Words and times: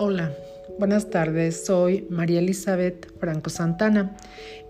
Hola, 0.00 0.30
buenas 0.78 1.10
tardes, 1.10 1.64
soy 1.66 2.06
María 2.08 2.38
Elizabeth 2.38 3.08
Franco 3.18 3.50
Santana. 3.50 4.16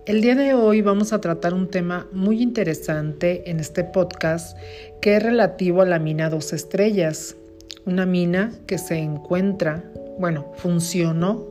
El 0.07 0.23
día 0.23 0.35
de 0.35 0.55
hoy 0.55 0.81
vamos 0.81 1.13
a 1.13 1.21
tratar 1.21 1.53
un 1.53 1.69
tema 1.69 2.07
muy 2.13 2.41
interesante 2.41 3.51
en 3.51 3.61
este 3.61 3.85
podcast 3.85 4.57
que 5.03 5.17
es 5.17 5.23
relativo 5.23 5.83
a 5.83 5.85
la 5.85 5.99
mina 5.99 6.31
Dos 6.31 6.55
Estrellas, 6.55 7.37
una 7.85 8.07
mina 8.07 8.53
que 8.67 8.79
se 8.79 8.97
encuentra, 8.97 9.85
bueno, 10.19 10.51
funcionó, 10.57 11.45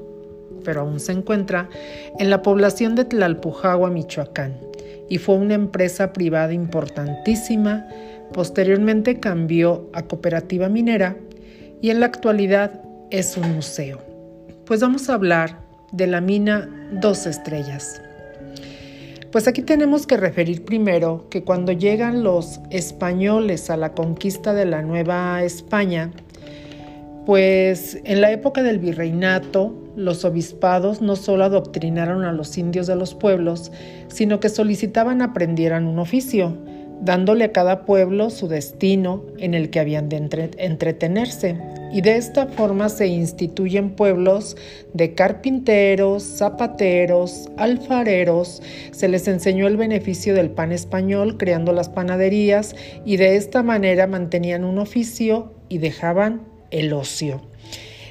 pero 0.66 0.82
aún 0.82 1.00
se 1.00 1.12
encuentra 1.12 1.70
en 2.18 2.32
la 2.32 2.42
población 2.42 2.96
de 2.96 3.06
Tlalpujagua, 3.06 3.92
Michoacán, 3.92 4.58
y 5.08 5.20
fue 5.20 5.36
una 5.36 5.54
empresa 5.54 6.14
privada 6.14 6.52
importantísima. 6.52 7.88
Posteriormente 8.34 9.20
cambió 9.20 9.88
a 9.94 10.02
cooperativa 10.02 10.68
minera 10.68 11.16
y 11.80 11.92
en 11.92 12.00
la 12.00 12.08
actualidad 12.08 12.87
es 13.10 13.38
un 13.38 13.56
museo. 13.56 14.00
Pues 14.66 14.82
vamos 14.82 15.10
a 15.10 15.14
hablar 15.14 15.60
de 15.92 16.08
la 16.08 16.22
mina 16.22 16.70
Dos 16.92 17.26
Estrellas. 17.26 18.02
Pues 19.32 19.48
aquí 19.48 19.62
tenemos 19.62 20.08
que 20.08 20.18
referir 20.18 20.66
primero 20.66 21.28
que 21.30 21.44
cuando 21.44 21.72
llegan 21.72 22.24
los 22.24 22.60
españoles 22.70 23.70
a 23.70 23.78
la 23.78 23.94
conquista 23.94 24.54
de 24.54 24.66
la 24.66 24.82
Nueva 24.82 25.44
España, 25.44 26.12
pues 27.26 28.00
en 28.06 28.22
la 28.22 28.32
época 28.32 28.64
del 28.64 28.80
virreinato, 28.80 29.74
los 29.96 30.24
obispados 30.24 31.02
no 31.02 31.16
solo 31.16 31.44
adoctrinaron 31.44 32.24
a 32.24 32.32
los 32.32 32.58
indios 32.58 32.88
de 32.88 32.96
los 32.96 33.16
pueblos, 33.16 33.72
sino 34.08 34.40
que 34.40 34.48
solicitaban 34.48 35.22
aprendieran 35.22 35.88
un 35.88 36.00
oficio, 36.00 36.58
dándole 37.02 37.46
a 37.46 37.52
cada 37.52 37.86
pueblo 37.86 38.30
su 38.30 38.48
destino 38.48 39.24
en 39.38 39.54
el 39.54 39.70
que 39.70 39.80
habían 39.80 40.10
de 40.10 40.18
entretenerse. 40.58 41.58
Y 41.92 42.02
de 42.02 42.18
esta 42.18 42.48
forma 42.48 42.90
se 42.90 43.08
instituyen 43.08 43.92
pueblos 43.92 44.58
de 44.94 45.14
carpinteros, 45.14 46.24
zapateros, 46.24 47.50
alfareros, 47.56 48.62
se 48.92 49.08
les 49.08 49.28
enseñó 49.28 49.68
el 49.68 49.78
beneficio 49.78 50.34
del 50.34 50.50
pan 50.50 50.74
español 50.74 51.38
creando 51.38 51.72
las 51.72 51.88
panaderías 51.88 52.76
y 53.06 53.18
de 53.18 53.38
esta 53.38 53.64
manera 53.64 54.06
mantenían 54.06 54.66
un 54.66 54.80
oficio 54.80 55.54
y 55.70 55.78
dejaban 55.78 56.42
el 56.72 56.92
ocio. 56.92 57.42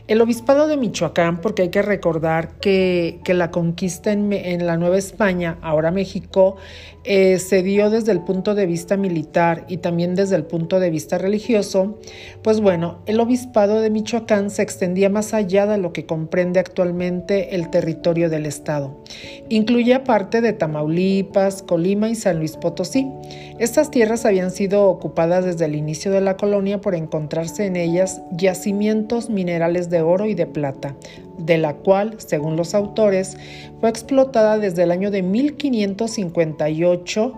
El 0.09 0.21
obispado 0.21 0.69
de 0.69 0.77
Michoacán, 0.77 1.41
porque 1.41 1.63
hay 1.63 1.69
que 1.71 1.83
recordar 1.83 2.61
que, 2.61 3.21
la 3.27 3.51
conquista 3.51 4.13
en, 4.13 4.65
la 4.65 4.77
Nueva 4.77 4.99
España, 4.99 5.59
ahora 5.63 5.91
México, 5.91 6.57
eh, 7.03 7.41
se 7.41 7.65
dio 7.65 7.91
desde 7.91 8.13
el 8.13 8.21
punto 8.21 8.55
de 8.55 8.67
vista 8.67 8.97
militar 8.97 9.65
y 9.69 9.79
también 9.79 10.15
desde 10.15 10.37
el 10.37 10.45
punto 10.45 10.79
de 10.79 10.91
vista 10.91 11.19
religioso, 11.19 11.99
pues 12.43 12.61
bueno, 12.61 12.99
el 13.07 13.19
obispado 13.19 13.81
de 13.81 13.91
Michoacán 13.91 14.51
se 14.51 14.63
extendía 14.63 15.09
más 15.09 15.35
allá 15.35 15.67
de 15.67 15.79
lo 15.79 15.93
que 15.93 16.07
comprende 16.07 16.61
actualmente 16.61 17.57
el 17.57 17.71
territorio 17.71 18.31
del 18.31 18.47
estado. 18.47 19.03
Incluía 19.49 20.05
parte 20.05 20.41
de 20.41 20.53
Tamaulipas, 20.53 21.63
Colima 21.63 22.09
y 22.09 22.15
San 22.15 22.39
Luis 22.39 22.57
Potosí. 22.57 23.09
Estas 23.59 23.91
tierras 23.91 24.25
habían 24.25 24.51
sido 24.51 24.87
ocupadas 24.87 25.45
desde 25.45 25.65
el 25.65 25.75
inicio 25.75 26.13
de 26.13 26.21
la 26.21 26.37
colonia 26.37 26.81
por 26.81 26.95
encontrarse 26.95 27.67
en 27.67 27.77
ellas 27.77 28.21
yacimientos 28.33 29.31
minerales 29.31 29.91
de 29.91 29.96
oro 30.03 30.27
y 30.27 30.35
de 30.35 30.47
plata, 30.47 30.97
de 31.39 31.57
la 31.59 31.75
cual, 31.75 32.15
según 32.19 32.57
los 32.57 32.75
autores, 32.75 33.37
fue 33.81 33.89
explotada 33.89 34.59
desde 34.59 34.83
el 34.83 34.91
año 34.91 35.11
de 35.11 35.23
1558 35.23 37.33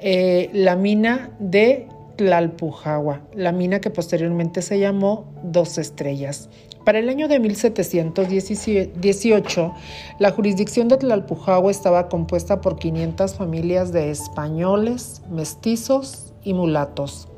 eh, 0.00 0.50
la 0.52 0.76
mina 0.76 1.30
de 1.38 1.88
Tlalpujagua, 2.16 3.22
la 3.34 3.52
mina 3.52 3.80
que 3.80 3.88
posteriormente 3.90 4.60
se 4.62 4.78
llamó 4.78 5.32
Dos 5.42 5.78
Estrellas. 5.78 6.48
Para 6.84 6.98
el 6.98 7.08
año 7.08 7.28
de 7.28 7.40
1718, 7.40 9.74
la 10.18 10.30
jurisdicción 10.30 10.88
de 10.88 10.98
Tlalpujagua 10.98 11.70
estaba 11.70 12.10
compuesta 12.10 12.60
por 12.60 12.78
500 12.78 13.34
familias 13.34 13.90
de 13.92 14.10
españoles, 14.10 15.22
mestizos 15.30 16.34
y 16.44 16.52
mulatos. 16.52 17.28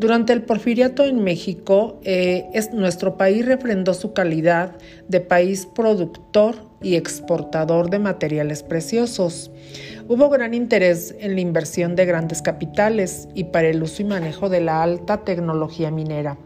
Durante 0.00 0.32
el 0.32 0.40
porfiriato 0.40 1.04
en 1.04 1.22
México, 1.22 2.00
eh, 2.04 2.46
es, 2.54 2.72
nuestro 2.72 3.18
país 3.18 3.44
refrendó 3.44 3.92
su 3.92 4.14
calidad 4.14 4.72
de 5.08 5.20
país 5.20 5.66
productor 5.66 6.54
y 6.80 6.94
exportador 6.94 7.90
de 7.90 7.98
materiales 7.98 8.62
preciosos. 8.62 9.50
Hubo 10.08 10.30
gran 10.30 10.54
interés 10.54 11.14
en 11.20 11.34
la 11.34 11.42
inversión 11.42 11.96
de 11.96 12.06
grandes 12.06 12.40
capitales 12.40 13.28
y 13.34 13.44
para 13.44 13.68
el 13.68 13.82
uso 13.82 14.00
y 14.00 14.06
manejo 14.06 14.48
de 14.48 14.62
la 14.62 14.82
alta 14.82 15.18
tecnología 15.18 15.90
minera. 15.90 16.38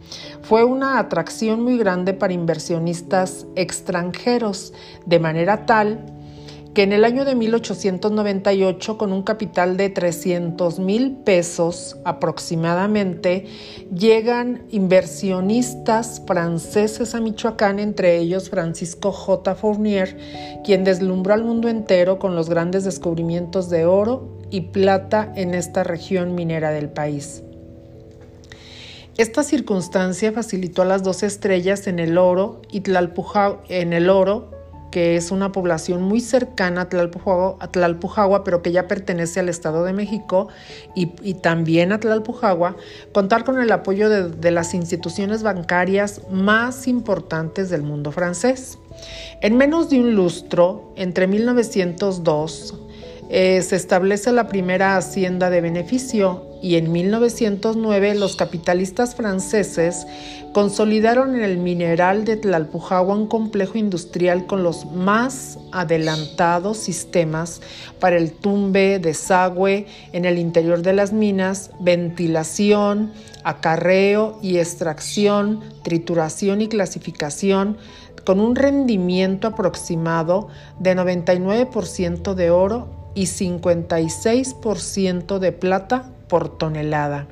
Fue 0.42 0.64
una 0.64 0.98
atracción 0.98 1.62
muy 1.62 1.78
grande 1.78 2.12
para 2.12 2.32
inversionistas 2.32 3.46
extranjeros, 3.54 4.72
de 5.06 5.20
manera 5.20 5.64
tal 5.64 6.04
que 6.74 6.82
en 6.82 6.92
el 6.92 7.04
año 7.04 7.24
de 7.24 7.36
1898, 7.36 8.98
con 8.98 9.12
un 9.12 9.22
capital 9.22 9.76
de 9.76 9.90
300 9.90 10.80
mil 10.80 11.12
pesos 11.12 11.96
aproximadamente, 12.04 13.46
llegan 13.94 14.64
inversionistas 14.70 16.20
franceses 16.26 17.14
a 17.14 17.20
Michoacán, 17.20 17.78
entre 17.78 18.18
ellos 18.18 18.50
Francisco 18.50 19.12
J. 19.12 19.54
Fournier, 19.54 20.18
quien 20.64 20.82
deslumbró 20.82 21.34
al 21.34 21.44
mundo 21.44 21.68
entero 21.68 22.18
con 22.18 22.34
los 22.34 22.50
grandes 22.50 22.82
descubrimientos 22.82 23.70
de 23.70 23.86
oro 23.86 24.40
y 24.50 24.62
plata 24.62 25.32
en 25.36 25.54
esta 25.54 25.84
región 25.84 26.34
minera 26.34 26.72
del 26.72 26.88
país. 26.88 27.44
Esta 29.16 29.44
circunstancia 29.44 30.32
facilitó 30.32 30.82
a 30.82 30.86
las 30.86 31.04
dos 31.04 31.22
estrellas 31.22 31.86
en 31.86 32.00
el 32.00 32.18
oro 32.18 32.62
y 32.72 32.82
en 33.68 33.92
el 33.92 34.10
oro 34.10 34.53
que 34.94 35.16
es 35.16 35.32
una 35.32 35.50
población 35.50 36.02
muy 36.02 36.20
cercana 36.20 36.82
a 36.82 36.88
Tlalpujagua, 36.88 38.44
pero 38.44 38.62
que 38.62 38.70
ya 38.70 38.86
pertenece 38.86 39.40
al 39.40 39.48
Estado 39.48 39.82
de 39.82 39.92
México 39.92 40.46
y, 40.94 41.34
también 41.34 41.90
a 41.90 41.98
Tlalpujagua, 41.98 42.76
contar 43.12 43.42
con 43.42 43.60
el 43.60 43.72
apoyo 43.72 44.08
de, 44.08 44.28
de 44.28 44.50
las 44.52 44.72
instituciones 44.72 45.42
bancarias 45.42 46.20
más 46.30 46.86
importantes 46.86 47.70
del 47.70 47.82
mundo 47.82 48.12
francés. 48.12 48.78
En 49.40 49.56
menos 49.56 49.90
de 49.90 49.98
un 49.98 50.14
lustro, 50.14 50.92
entre 50.94 51.26
1902 51.26 52.83
eh, 53.30 53.62
se 53.62 53.76
establece 53.76 54.32
la 54.32 54.48
primera 54.48 54.96
hacienda 54.96 55.48
de 55.48 55.60
beneficio 55.60 56.46
y 56.60 56.76
en 56.76 56.92
1909 56.92 58.14
los 58.14 58.36
capitalistas 58.36 59.14
franceses 59.14 60.06
consolidaron 60.52 61.34
en 61.34 61.42
el 61.42 61.58
mineral 61.58 62.24
de 62.24 62.36
Tlalpujagua 62.36 63.14
un 63.14 63.26
complejo 63.26 63.76
industrial 63.76 64.46
con 64.46 64.62
los 64.62 64.86
más 64.86 65.58
adelantados 65.72 66.78
sistemas 66.78 67.60
para 67.98 68.16
el 68.16 68.32
tumbe, 68.32 68.98
desagüe 68.98 69.86
en 70.12 70.24
el 70.24 70.38
interior 70.38 70.82
de 70.82 70.92
las 70.92 71.12
minas, 71.12 71.70
ventilación, 71.80 73.12
acarreo 73.42 74.38
y 74.42 74.58
extracción, 74.58 75.60
trituración 75.82 76.60
y 76.60 76.68
clasificación 76.68 77.78
con 78.24 78.40
un 78.40 78.54
rendimiento 78.54 79.48
aproximado 79.48 80.48
de 80.78 80.96
99% 80.96 82.34
de 82.34 82.50
oro 82.50 83.03
y 83.14 83.26
56% 83.26 85.38
de 85.38 85.52
plata 85.52 86.10
por 86.28 86.58
tonelada. 86.58 87.28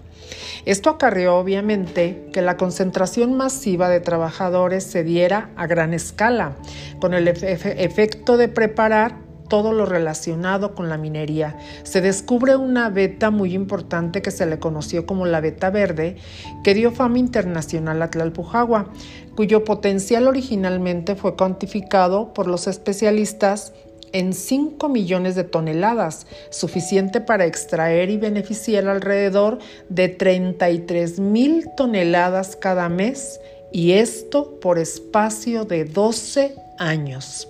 Esto 0.65 0.91
acarreó 0.91 1.37
obviamente 1.37 2.29
que 2.33 2.43
la 2.43 2.57
concentración 2.57 3.37
masiva 3.37 3.89
de 3.89 4.01
trabajadores 4.01 4.85
se 4.85 5.05
diera 5.05 5.51
a 5.57 5.67
gran 5.67 5.93
escala, 5.93 6.57
con 7.01 7.15
el 7.15 7.29
efecto 7.29 8.37
de 8.37 8.49
preparar 8.49 9.19
todo 9.49 9.73
lo 9.75 9.85
relacionado 9.85 10.75
con 10.75 10.89
la 10.89 10.97
minería. 10.97 11.59
Se 11.83 12.01
descubre 12.01 12.57
una 12.57 12.89
beta 12.89 13.31
muy 13.31 13.53
importante 13.53 14.23
que 14.23 14.31
se 14.31 14.47
le 14.47 14.59
conoció 14.59 15.05
como 15.05 15.27
la 15.27 15.43
beta 15.43 15.69
verde, 15.69 16.17
que 16.65 16.73
dio 16.73 16.91
fama 16.91 17.19
internacional 17.19 18.01
a 18.01 18.11
Tlalpujagua, 18.11 18.91
cuyo 19.35 19.65
potencial 19.65 20.27
originalmente 20.27 21.17
fue 21.17 21.37
cuantificado 21.37 22.33
por 22.33 22.47
los 22.47 22.67
especialistas 22.67 23.75
en 24.13 24.33
5 24.33 24.89
millones 24.89 25.35
de 25.35 25.45
toneladas, 25.45 26.27
suficiente 26.51 27.21
para 27.21 27.47
extraer 27.47 28.11
y 28.11 28.17
beneficiar 28.17 28.87
alrededor 28.87 29.59
de 29.89 30.09
33 30.09 31.19
mil 31.21 31.69
toneladas 31.77 32.57
cada 32.57 32.89
mes, 32.89 33.41
y 33.73 33.93
esto 33.93 34.61
por 34.61 34.79
espacio 34.79 35.65
de 35.65 35.85
12 35.85 36.55
años. 36.79 37.49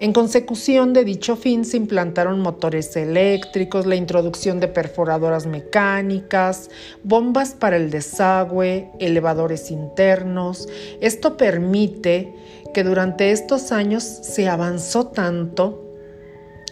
En 0.00 0.14
consecución 0.14 0.94
de 0.94 1.04
dicho 1.04 1.36
fin 1.36 1.66
se 1.66 1.76
implantaron 1.76 2.40
motores 2.40 2.96
eléctricos, 2.96 3.84
la 3.84 3.96
introducción 3.96 4.58
de 4.58 4.66
perforadoras 4.66 5.44
mecánicas, 5.44 6.70
bombas 7.02 7.50
para 7.50 7.76
el 7.76 7.90
desagüe, 7.90 8.88
elevadores 8.98 9.70
internos. 9.70 10.68
Esto 11.02 11.36
permite 11.36 12.32
que 12.72 12.84
durante 12.84 13.30
estos 13.30 13.72
años 13.72 14.02
se 14.02 14.48
avanzó 14.48 15.08
tanto 15.08 15.86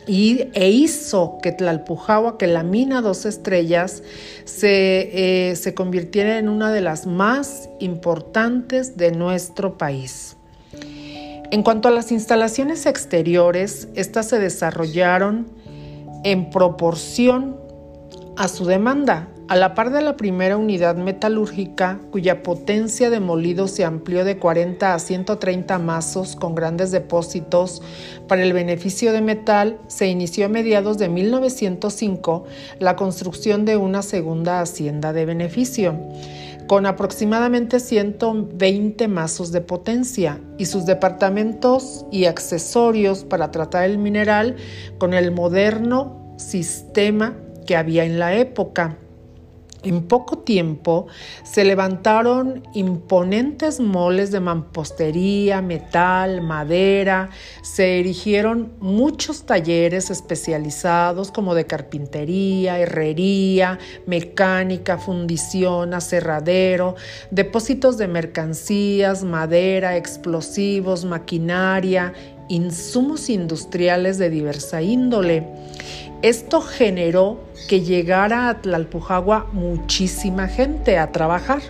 y, 0.06 0.48
e 0.54 0.70
hizo 0.70 1.38
que 1.42 1.52
Tlalpujahua, 1.52 2.38
que 2.38 2.46
la 2.46 2.62
mina 2.62 3.02
Dos 3.02 3.26
Estrellas, 3.26 4.02
se, 4.44 5.50
eh, 5.50 5.56
se 5.56 5.74
convirtiera 5.74 6.38
en 6.38 6.48
una 6.48 6.72
de 6.72 6.80
las 6.80 7.06
más 7.06 7.68
importantes 7.78 8.96
de 8.96 9.12
nuestro 9.12 9.76
país. 9.76 10.36
En 11.50 11.62
cuanto 11.62 11.88
a 11.88 11.90
las 11.90 12.10
instalaciones 12.10 12.86
exteriores, 12.86 13.88
estas 13.94 14.28
se 14.28 14.38
desarrollaron 14.38 15.46
en 16.24 16.50
proporción 16.50 17.56
a 18.36 18.48
su 18.48 18.64
demanda, 18.64 19.28
a 19.48 19.56
la 19.56 19.74
par 19.74 19.90
de 19.90 20.02
la 20.02 20.16
primera 20.18 20.58
unidad 20.58 20.96
metalúrgica, 20.96 22.00
cuya 22.10 22.42
potencia 22.42 23.08
de 23.08 23.18
molido 23.18 23.66
se 23.66 23.84
amplió 23.84 24.24
de 24.24 24.38
40 24.38 24.92
a 24.92 24.98
130 24.98 25.78
mazos 25.78 26.36
con 26.36 26.54
grandes 26.54 26.90
depósitos 26.90 27.80
para 28.26 28.42
el 28.42 28.52
beneficio 28.52 29.10
de 29.12 29.22
metal, 29.22 29.78
se 29.86 30.08
inició 30.08 30.46
a 30.46 30.48
mediados 30.50 30.98
de 30.98 31.08
1905 31.08 32.44
la 32.78 32.94
construcción 32.94 33.64
de 33.64 33.78
una 33.78 34.02
segunda 34.02 34.60
hacienda 34.60 35.14
de 35.14 35.24
beneficio 35.24 35.98
con 36.66 36.84
aproximadamente 36.84 37.80
120 37.80 39.08
mazos 39.08 39.52
de 39.52 39.62
potencia 39.62 40.38
y 40.58 40.66
sus 40.66 40.84
departamentos 40.84 42.04
y 42.12 42.26
accesorios 42.26 43.24
para 43.24 43.50
tratar 43.50 43.84
el 43.84 43.96
mineral 43.96 44.56
con 44.98 45.14
el 45.14 45.32
moderno 45.32 46.34
sistema 46.36 47.34
que 47.66 47.74
había 47.74 48.04
en 48.04 48.18
la 48.18 48.36
época. 48.36 48.98
En 49.84 50.08
poco 50.08 50.38
tiempo 50.38 51.06
se 51.44 51.64
levantaron 51.64 52.64
imponentes 52.74 53.78
moles 53.78 54.32
de 54.32 54.40
mampostería, 54.40 55.62
metal, 55.62 56.42
madera, 56.42 57.30
se 57.62 58.00
erigieron 58.00 58.72
muchos 58.80 59.46
talleres 59.46 60.10
especializados 60.10 61.30
como 61.30 61.54
de 61.54 61.66
carpintería, 61.66 62.80
herrería, 62.80 63.78
mecánica, 64.04 64.98
fundición, 64.98 65.94
aserradero, 65.94 66.96
depósitos 67.30 67.98
de 67.98 68.08
mercancías, 68.08 69.22
madera, 69.22 69.96
explosivos, 69.96 71.04
maquinaria, 71.04 72.14
insumos 72.48 73.28
industriales 73.30 74.18
de 74.18 74.30
diversa 74.30 74.82
índole. 74.82 75.46
Esto 76.22 76.60
generó 76.60 77.38
que 77.68 77.82
llegara 77.82 78.48
a 78.48 78.60
Tlalpujagua 78.60 79.46
muchísima 79.52 80.48
gente 80.48 80.98
a 80.98 81.12
trabajar. 81.12 81.62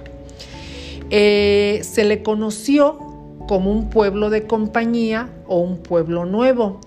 Eh, 1.11 1.81
se 1.83 2.05
le 2.05 2.23
conoció 2.23 2.99
como 3.47 3.71
un 3.71 3.91
pueblo 3.91 4.31
de 4.31 4.47
compañía 4.47 5.29
o 5.47 5.59
un 5.59 5.79
pueblo 5.79 6.25
nuevo. 6.25 6.81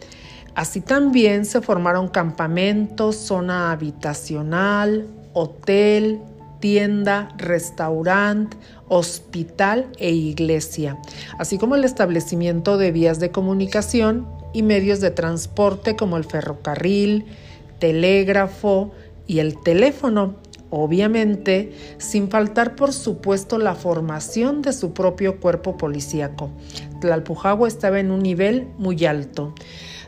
Así 0.56 0.82
también 0.82 1.46
se 1.46 1.62
formaron 1.62 2.08
campamentos, 2.08 3.16
zona 3.16 3.72
habitacional, 3.72 5.08
hotel, 5.34 6.20
tienda, 6.60 7.30
restaurante, 7.38 8.58
hospital 8.88 9.88
e 9.98 10.12
iglesia, 10.12 10.98
así 11.38 11.58
como 11.58 11.76
el 11.76 11.84
establecimiento 11.84 12.78
de 12.78 12.92
vías 12.92 13.20
de 13.20 13.32
comunicación 13.32 14.28
y 14.54 14.64
medios 14.64 15.00
de 15.00 15.12
transporte 15.12 15.96
como 15.96 16.18
el 16.18 16.26
ferrocarril, 16.26 17.26
telégrafo 17.82 18.92
y 19.28 19.40
el 19.40 19.62
teléfono, 19.62 20.36
obviamente 20.70 21.74
sin 21.98 22.30
faltar 22.30 22.76
por 22.76 22.94
supuesto 22.94 23.58
la 23.58 23.76
formación 23.76 24.62
de 24.62 24.72
su 24.72 24.94
propio 24.94 25.42
cuerpo 25.42 25.76
policíaco. 25.76 26.52
Tlalpujagua 27.02 27.68
estaba 27.68 28.00
en 28.00 28.12
un 28.12 28.22
nivel 28.22 28.68
muy 28.78 29.04
alto. 29.06 29.54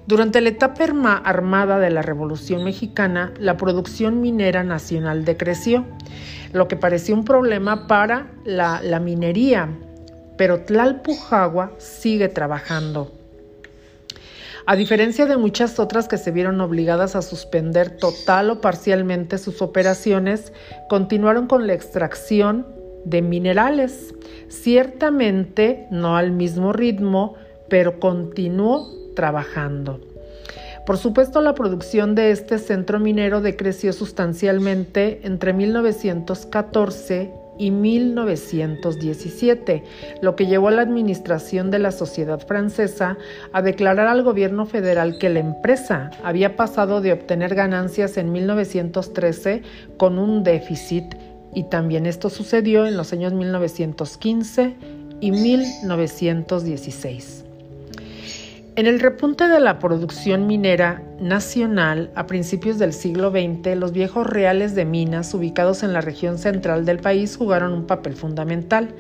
Durante 0.06 0.42
la 0.42 0.50
etapa 0.50 0.84
armada 1.24 1.80
de 1.80 1.90
la 1.90 2.02
Revolución 2.02 2.64
Mexicana, 2.64 3.34
la 3.40 3.58
producción 3.58 4.22
minera 4.22 4.64
nacional 4.64 5.26
decreció, 5.26 5.86
lo 6.52 6.68
que 6.68 6.76
parecía 6.76 7.16
un 7.16 7.26
problema 7.26 7.88
para 7.88 8.28
la, 8.46 8.82
la 8.84 9.00
minería, 9.00 9.70
pero 10.38 10.62
Tlalpujagua 10.62 11.72
sigue 11.80 12.28
trabajando. 12.28 13.23
A 14.66 14.78
diferencia 14.78 15.26
de 15.26 15.36
muchas 15.36 15.78
otras 15.78 16.08
que 16.08 16.18
se 16.18 16.32
vieron 16.32 16.62
obligadas 16.62 17.18
a 17.18 17.22
suspender 17.22 17.98
total 17.98 18.50
o 18.50 18.62
parcialmente 18.62 19.38
sus 19.38 19.62
operaciones, 19.62 20.54
continuaron 20.88 21.48
con 21.48 21.68
la 21.68 21.74
extracción 21.74 22.66
de 23.04 23.22
minerales. 23.22 24.16
Ciertamente 24.48 25.88
no 25.92 26.16
al 26.16 26.32
mismo 26.32 26.72
ritmo, 26.72 27.36
pero 27.68 28.00
continuó 28.00 28.88
trabajando. 29.16 30.00
Por 30.86 30.98
supuesto, 30.98 31.42
la 31.42 31.56
producción 31.56 32.16
de 32.16 32.32
este 32.32 32.58
centro 32.58 33.00
minero 33.00 33.42
decreció 33.42 33.92
sustancialmente 33.92 35.22
entre 35.24 35.52
1914 35.52 37.43
y 37.58 37.72
1917, 37.72 39.84
lo 40.22 40.36
que 40.36 40.46
llevó 40.48 40.68
a 40.70 40.72
la 40.72 40.82
administración 40.82 41.72
de 41.72 41.80
la 41.80 41.92
sociedad 41.92 42.46
francesa 42.46 43.18
a 43.52 43.62
declarar 43.62 44.08
al 44.08 44.24
gobierno 44.24 44.66
federal 44.66 45.18
que 45.20 45.30
la 45.30 45.40
empresa 45.40 46.12
había 46.24 46.56
pasado 46.56 47.02
de 47.02 47.12
obtener 47.14 47.54
ganancias 47.56 48.18
en 48.18 48.32
1913 48.32 49.62
con 49.98 50.20
un 50.20 50.44
déficit 50.44 51.16
y 51.54 51.64
también 51.66 52.06
esto 52.06 52.30
sucedió 52.30 52.86
en 52.86 52.96
los 52.98 53.12
años 53.14 53.34
1915 53.34 54.76
y 55.22 55.32
1916. 55.32 57.43
En 58.76 58.88
el 58.88 59.00
repunte 59.00 59.48
de 59.48 59.60
la 59.60 59.78
producción 59.78 60.48
minera 60.48 61.04
nacional 61.20 62.10
a 62.16 62.26
principios 62.26 62.80
del 62.80 62.92
siglo 62.92 63.30
XX, 63.30 63.76
los 63.76 63.92
viejos 63.92 64.26
reales 64.26 64.74
de 64.74 64.84
minas 64.84 65.32
ubicados 65.36 65.84
en 65.84 65.94
la 65.94 66.02
región 66.02 66.40
central 66.40 66.84
del 66.84 66.98
país 66.98 67.38
jugaron 67.38 67.72
un 67.72 67.86
papel 67.86 68.16
fundamental. 68.16 68.96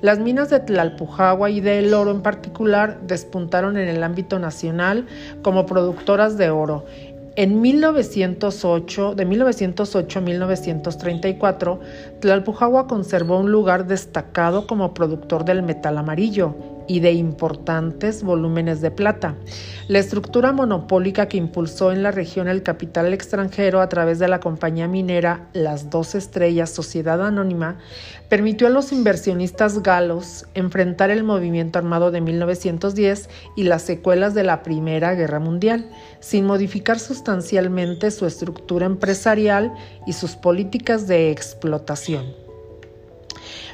Las 0.00 0.18
minas 0.18 0.48
de 0.48 0.60
Tlalpujagua 0.60 1.50
y 1.50 1.60
de 1.60 1.80
El 1.80 1.92
Oro 1.92 2.10
en 2.10 2.22
particular 2.22 3.00
despuntaron 3.02 3.76
en 3.76 3.88
el 3.88 4.02
ámbito 4.02 4.38
nacional 4.38 5.04
como 5.42 5.66
productoras 5.66 6.38
de 6.38 6.48
oro 6.48 6.86
en 7.36 7.60
1908, 7.60 9.14
de 9.14 9.24
1908 9.24 10.18
a 10.18 10.22
1934, 10.22 11.80
Tlalpujagua 12.18 12.88
conservó 12.88 13.38
un 13.38 13.52
lugar 13.52 13.86
destacado 13.86 14.66
como 14.66 14.92
productor 14.92 15.44
del 15.44 15.62
metal 15.62 15.98
amarillo 15.98 16.77
y 16.88 17.00
de 17.00 17.12
importantes 17.12 18.22
volúmenes 18.24 18.80
de 18.80 18.90
plata. 18.90 19.36
La 19.86 19.98
estructura 19.98 20.52
monopólica 20.52 21.28
que 21.28 21.36
impulsó 21.36 21.92
en 21.92 22.02
la 22.02 22.10
región 22.10 22.48
el 22.48 22.62
capital 22.62 23.12
extranjero 23.12 23.80
a 23.80 23.88
través 23.88 24.18
de 24.18 24.28
la 24.28 24.40
compañía 24.40 24.88
minera 24.88 25.48
Las 25.52 25.90
Dos 25.90 26.14
Estrellas 26.14 26.70
Sociedad 26.70 27.24
Anónima 27.24 27.78
permitió 28.28 28.66
a 28.66 28.70
los 28.70 28.92
inversionistas 28.92 29.82
galos 29.82 30.46
enfrentar 30.54 31.10
el 31.10 31.24
movimiento 31.24 31.78
armado 31.78 32.10
de 32.10 32.20
1910 32.20 33.28
y 33.56 33.62
las 33.64 33.82
secuelas 33.82 34.34
de 34.34 34.44
la 34.44 34.62
Primera 34.62 35.14
Guerra 35.14 35.38
Mundial, 35.38 35.90
sin 36.20 36.46
modificar 36.46 36.98
sustancialmente 36.98 38.10
su 38.10 38.26
estructura 38.26 38.86
empresarial 38.86 39.72
y 40.06 40.14
sus 40.14 40.36
políticas 40.36 41.06
de 41.06 41.30
explotación. 41.30 42.47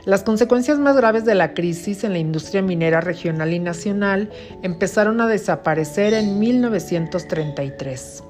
Las 0.05 0.23
consecuencias 0.23 0.79
más 0.79 0.97
graves 0.97 1.25
de 1.25 1.35
la 1.35 1.55
crisis 1.55 2.05
en 2.05 2.13
la 2.13 2.19
industria 2.19 2.61
minera 2.61 3.01
regional 3.01 3.55
y 3.55 3.59
nacional 3.59 4.31
empezaron 4.63 5.23
a 5.23 5.27
desaparecer 5.27 6.13
en 6.13 6.39
1933. 6.39 8.23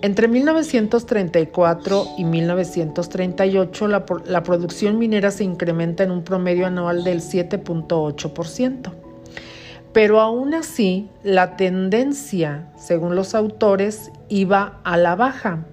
Entre 0.00 0.28
1934 0.28 2.06
y 2.18 2.24
1938 2.24 3.88
la, 3.88 4.04
la, 4.26 4.42
producción 4.44 4.98
minera 4.98 5.32
se 5.32 5.42
incrementa 5.42 6.04
en 6.04 6.12
un 6.12 6.22
promedio 6.22 6.66
anual 6.66 7.02
del 7.02 7.20
7.8%. 7.20 8.92
Pero 9.92 10.20
aún 10.20 10.54
así, 10.54 11.08
la 11.24 11.56
tendencia, 11.56 12.72
según 12.76 13.16
los 13.16 13.34
autores, 13.34 14.12
iba 14.28 14.80
a 14.84 14.96
la 14.96 15.16
baja. 15.16 15.66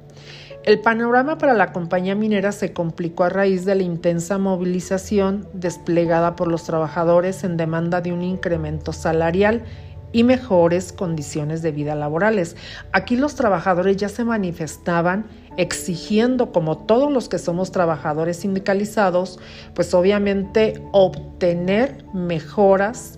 El 0.70 0.82
panorama 0.82 1.40
para 1.40 1.56
la 1.56 1.74
compañía 1.74 2.14
minera 2.14 2.52
se 2.52 2.74
complicó 2.74 3.24
a 3.24 3.30
raíz 3.30 3.66
de 3.66 3.74
la 3.74 3.82
intensa 3.82 4.38
movilización 4.38 5.48
desplegada 5.52 6.36
por 6.36 6.48
los 6.48 6.64
trabajadores 6.64 7.44
en 7.44 7.58
demanda 7.58 8.02
de 8.02 8.14
un 8.14 8.22
incremento 8.22 8.94
salarial 8.94 9.64
y 10.12 10.24
mejores 10.24 10.94
condiciones 10.94 11.64
de 11.64 11.72
vida 11.72 11.96
laborales. 11.96 12.56
Aquí 12.92 13.16
los 13.16 13.34
trabajadores 13.34 13.98
ya 13.98 14.10
se 14.10 14.24
manifestaban 14.24 15.26
exigiendo, 15.58 16.52
como 16.52 16.78
todos 16.78 17.12
los 17.12 17.30
que 17.30 17.40
somos 17.40 17.72
trabajadores 17.72 18.38
sindicalizados, 18.38 19.40
pues 19.74 19.96
obviamente 19.96 20.84
obtener 20.92 22.06
mejoras 22.14 23.18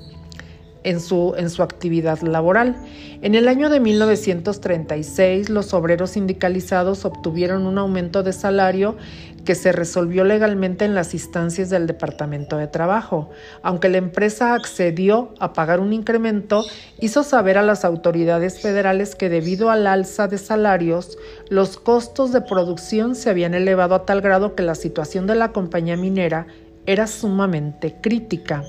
en 0.84 1.00
su, 1.00 1.34
actividad 1.60 2.22
laboral. 2.22 2.76
En 3.22 3.36
el 3.36 3.48
año 3.48 3.70
de 3.70 3.80
1936, 3.80 5.50
los 5.50 5.74
obreros 5.74 6.12
sindicalizados 6.12 7.06
obtuvieron 7.06 7.66
un 7.66 7.78
aumento 7.78 8.24
de 8.24 8.34
salario 8.34 8.98
que 9.46 9.56
se 9.56 9.72
resolvió 9.72 10.24
legalmente 10.24 10.86
en 10.86 10.94
las 10.94 11.14
instancias 11.14 11.70
del 11.70 11.88
Departamento 11.88 12.58
de 12.58 12.68
Trabajo. 12.68 13.30
Aunque 13.64 13.90
la 13.90 13.98
empresa 13.98 14.54
accedió 14.54 15.34
a 15.40 15.54
pagar 15.54 15.80
un 15.80 15.94
incremento, 15.94 16.64
hizo 17.00 17.24
saber 17.24 17.58
a 17.58 17.64
las 17.64 17.84
autoridades 17.84 18.60
federales 18.60 19.16
que 19.16 19.30
debido 19.30 19.70
al 19.70 19.88
alza 19.88 20.28
de 20.28 20.38
salarios, 20.38 21.18
los 21.50 21.78
costos 21.78 22.32
de 22.32 22.42
producción 22.42 23.16
se 23.16 23.30
habían 23.30 23.54
elevado 23.54 23.96
a 23.96 24.06
tal 24.06 24.22
grado 24.22 24.56
que 24.56 24.64
la 24.64 24.76
situación 24.76 25.26
de 25.28 25.36
la 25.36 25.52
compañía 25.52 25.98
minera 25.98 26.48
era 26.86 27.08
sumamente 27.08 27.96
crítica. 28.02 28.64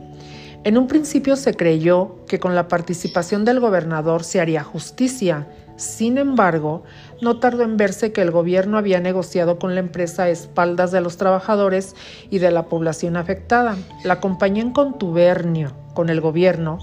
En 0.62 0.76
un 0.76 0.88
principio 0.88 1.36
se 1.36 1.54
creyó 1.54 2.16
que 2.26 2.38
con 2.38 2.54
la 2.54 2.68
participación 2.68 3.46
del 3.46 3.60
gobernador 3.60 4.24
se 4.24 4.42
haría 4.42 4.62
justicia. 4.62 5.48
Sin 5.76 6.18
embargo, 6.18 6.82
no 7.22 7.38
tardó 7.40 7.62
en 7.62 7.78
verse 7.78 8.12
que 8.12 8.20
el 8.20 8.30
gobierno 8.30 8.76
había 8.76 9.00
negociado 9.00 9.58
con 9.58 9.74
la 9.74 9.80
empresa 9.80 10.24
a 10.24 10.28
espaldas 10.28 10.92
de 10.92 11.00
los 11.00 11.16
trabajadores 11.16 11.96
y 12.28 12.40
de 12.40 12.50
la 12.50 12.66
población 12.66 13.16
afectada. 13.16 13.74
La 14.04 14.20
compañía 14.20 14.62
en 14.62 14.72
contubernio 14.72 15.72
con 15.94 16.10
el 16.10 16.20
gobierno 16.20 16.78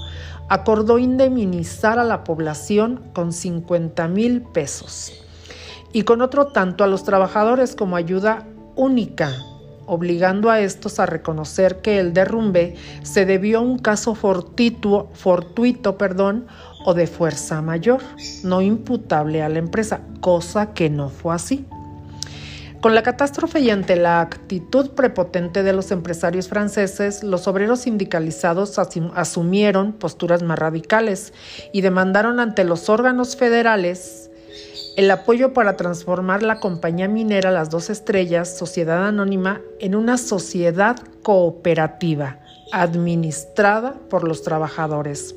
acordó 0.49 0.97
indemnizar 0.97 1.99
a 1.99 2.03
la 2.03 2.23
población 2.23 3.11
con 3.13 3.31
50 3.31 4.07
mil 4.07 4.41
pesos 4.41 5.13
y 5.93 6.01
con 6.01 6.23
otro 6.23 6.47
tanto 6.47 6.83
a 6.83 6.87
los 6.87 7.03
trabajadores 7.03 7.75
como 7.75 7.95
ayuda 7.95 8.47
única 8.75 9.35
obligando 9.87 10.51
a 10.51 10.59
estos 10.59 10.99
a 10.99 11.07
reconocer 11.07 11.81
que 11.81 11.99
el 11.99 12.13
derrumbe 12.13 12.75
se 13.01 13.25
debió 13.25 13.57
a 13.57 13.61
un 13.61 13.79
caso 13.79 14.13
fortuito, 14.13 15.09
fortuito 15.13 15.97
perdón, 15.97 16.45
o 16.85 16.93
de 16.93 17.07
fuerza 17.07 17.61
mayor, 17.61 18.01
no 18.43 18.61
imputable 18.61 19.41
a 19.41 19.49
la 19.49 19.59
empresa, 19.59 20.01
cosa 20.21 20.73
que 20.73 20.89
no 20.89 21.09
fue 21.09 21.33
así. 21.33 21.65
Con 22.81 22.93
la 22.93 23.01
catástrofe 23.01 23.59
y 23.59 23.71
ante 23.71 23.95
la 23.95 24.21
actitud 24.21 24.91
prepotente 24.91 25.63
de 25.63 25.73
los 25.73 25.91
empresarios 25.91 26.47
franceses, 26.47 27.23
los 27.23 27.47
obreros 27.47 27.79
sindicalizados 27.81 28.77
asumieron 28.77 29.93
posturas 29.93 30.43
más 30.43 30.59
radicales 30.59 31.33
y 31.73 31.81
demandaron 31.81 32.39
ante 32.39 32.63
los 32.63 32.87
órganos 32.87 33.35
federales 33.35 34.29
el 34.97 35.11
apoyo 35.11 35.53
para 35.53 35.77
transformar 35.77 36.41
la 36.41 36.59
compañía 36.59 37.07
minera 37.07 37.51
Las 37.51 37.69
Dos 37.69 37.91
Estrellas, 37.91 38.57
Sociedad 38.57 39.05
Anónima, 39.05 39.61
en 39.79 39.93
una 39.93 40.17
sociedad 40.17 40.97
cooperativa 41.21 42.39
administrada 42.71 43.93
por 44.09 44.27
los 44.27 44.43
trabajadores. 44.43 45.35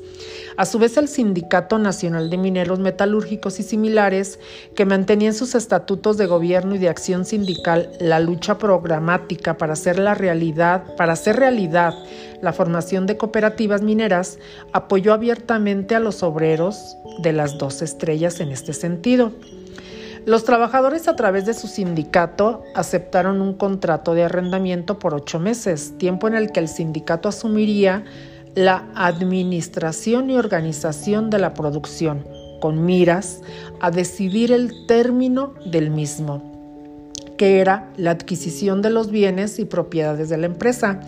A 0.57 0.65
su 0.65 0.79
vez, 0.79 0.97
el 0.97 1.07
Sindicato 1.07 1.79
Nacional 1.79 2.29
de 2.29 2.37
Mineros 2.37 2.79
Metalúrgicos 2.79 3.59
y 3.59 3.63
similares, 3.63 4.39
que 4.75 4.85
mantenía 4.85 5.29
en 5.29 5.33
sus 5.33 5.55
estatutos 5.55 6.17
de 6.17 6.25
gobierno 6.25 6.75
y 6.75 6.77
de 6.77 6.89
acción 6.89 7.25
sindical 7.25 7.91
la 7.99 8.19
lucha 8.19 8.57
programática 8.57 9.57
para 9.57 9.73
hacer 9.73 9.97
la 9.97 10.13
realidad, 10.13 10.95
para 10.97 11.13
hacer 11.13 11.37
realidad 11.37 11.93
la 12.41 12.53
formación 12.53 13.05
de 13.05 13.17
cooperativas 13.17 13.81
mineras, 13.81 14.39
apoyó 14.73 15.13
abiertamente 15.13 15.95
a 15.95 15.99
los 15.99 16.23
obreros 16.23 16.97
de 17.21 17.33
las 17.33 17.57
dos 17.57 17.81
estrellas 17.81 18.39
en 18.39 18.51
este 18.51 18.73
sentido. 18.73 19.31
Los 20.25 20.43
trabajadores 20.43 21.07
a 21.07 21.15
través 21.15 21.45
de 21.45 21.55
su 21.55 21.67
sindicato 21.67 22.63
aceptaron 22.75 23.41
un 23.41 23.55
contrato 23.55 24.13
de 24.13 24.23
arrendamiento 24.23 24.99
por 24.99 25.15
ocho 25.15 25.39
meses, 25.39 25.97
tiempo 25.97 26.27
en 26.27 26.35
el 26.35 26.51
que 26.51 26.59
el 26.59 26.67
sindicato 26.67 27.27
asumiría 27.27 28.05
la 28.53 28.85
administración 28.93 30.29
y 30.29 30.37
organización 30.37 31.31
de 31.31 31.39
la 31.39 31.55
producción, 31.55 32.23
con 32.59 32.85
miras 32.85 33.41
a 33.79 33.89
decidir 33.89 34.51
el 34.51 34.85
término 34.85 35.55
del 35.65 35.89
mismo, 35.89 36.43
que 37.37 37.59
era 37.59 37.89
la 37.97 38.11
adquisición 38.11 38.83
de 38.83 38.91
los 38.91 39.09
bienes 39.09 39.57
y 39.57 39.65
propiedades 39.65 40.29
de 40.29 40.37
la 40.37 40.45
empresa 40.45 40.99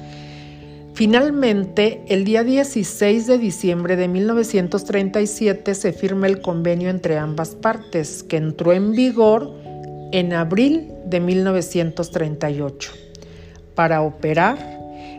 Finalmente, 0.93 2.03
el 2.07 2.23
día 2.23 2.43
16 2.43 3.25
de 3.25 3.39
diciembre 3.39 3.95
de 3.95 4.07
1937 4.07 5.73
se 5.73 5.91
firma 5.91 6.27
el 6.27 6.39
convenio 6.39 6.91
entre 6.91 7.17
ambas 7.17 7.55
partes, 7.55 8.21
que 8.21 8.37
entró 8.37 8.73
en 8.73 8.91
vigor 8.91 9.51
en 10.11 10.33
abril 10.33 10.91
de 11.07 11.19
1938. 11.19 12.91
Para 13.73 14.03
operar, 14.03 14.55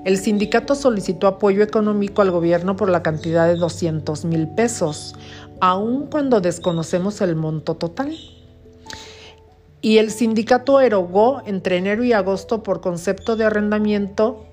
el 0.05 0.17
sindicato 0.19 0.77
solicitó 0.77 1.27
apoyo 1.27 1.65
económico 1.65 2.23
al 2.23 2.31
gobierno 2.31 2.77
por 2.77 2.89
la 2.89 3.03
cantidad 3.03 3.49
de 3.49 3.57
200 3.57 4.27
mil 4.27 4.47
pesos, 4.55 5.17
aun 5.61 6.07
cuando 6.07 6.41
desconocemos 6.41 7.21
el 7.21 7.35
monto 7.35 7.75
total. 7.75 8.17
y 9.81 9.99
el 9.99 10.11
sindicato 10.11 10.81
erogó 10.81 11.43
entre 11.45 11.77
enero 11.77 12.05
y 12.05 12.15
agosto 12.15 12.63
por 12.63 12.81
concepto 12.81 13.37
de 13.37 13.45
arrendamiento 13.45 14.47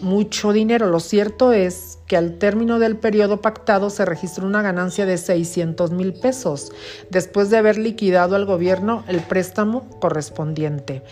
mucho 0.00 0.52
dinero. 0.52 0.86
Lo 0.86 1.00
cierto 1.00 1.52
es 1.52 1.98
que 2.06 2.16
al 2.16 2.38
término 2.38 2.78
del 2.78 2.96
periodo 2.96 3.40
pactado 3.40 3.90
se 3.90 4.04
registró 4.04 4.46
una 4.46 4.62
ganancia 4.62 5.06
de 5.06 5.18
600 5.18 5.90
mil 5.90 6.12
pesos, 6.14 6.72
después 7.10 7.50
de 7.50 7.58
haber 7.58 7.78
liquidado 7.78 8.36
al 8.36 8.46
gobierno 8.46 9.04
el 9.08 9.20
préstamo 9.20 9.88
correspondiente. 10.00 11.02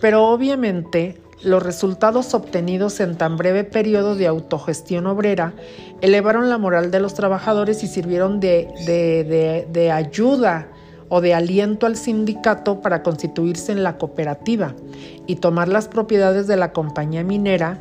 Pero 0.00 0.26
obviamente 0.28 1.20
los 1.42 1.62
resultados 1.62 2.32
obtenidos 2.34 3.00
en 3.00 3.16
tan 3.16 3.36
breve 3.36 3.64
periodo 3.64 4.14
de 4.14 4.26
autogestión 4.26 5.06
obrera 5.06 5.52
elevaron 6.00 6.48
la 6.48 6.58
moral 6.58 6.90
de 6.90 7.00
los 7.00 7.14
trabajadores 7.14 7.82
y 7.82 7.88
sirvieron 7.88 8.40
de, 8.40 8.68
de, 8.86 9.66
de 9.70 9.90
ayuda 9.90 10.68
o 11.08 11.20
de 11.20 11.34
aliento 11.34 11.86
al 11.86 11.96
sindicato 11.96 12.80
para 12.80 13.02
constituirse 13.02 13.72
en 13.72 13.82
la 13.82 13.98
cooperativa 13.98 14.74
y 15.26 15.36
tomar 15.36 15.68
las 15.68 15.88
propiedades 15.88 16.46
de 16.46 16.56
la 16.56 16.72
compañía 16.72 17.24
minera 17.24 17.78